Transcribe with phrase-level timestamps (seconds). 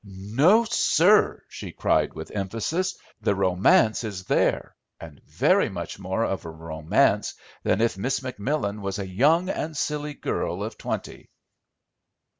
[0.03, 6.43] "No, sir," she cried with emphasis; "the romance is there, and very much more of
[6.43, 11.29] a romance than if Miss McMillan was a young and silly girl of twenty."